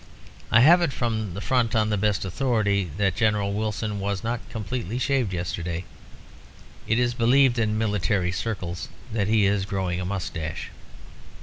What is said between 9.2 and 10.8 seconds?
he is growing a moustache....